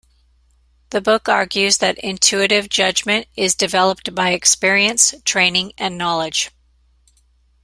The 0.89 0.99
book 0.99 1.29
argues 1.29 1.77
that 1.77 1.99
intuitive 1.99 2.69
judgment 2.69 3.27
is 3.35 3.53
developed 3.53 4.15
by 4.15 4.31
experience, 4.31 5.13
training, 5.25 5.73
and 5.77 5.95
knowledge. 5.95 6.49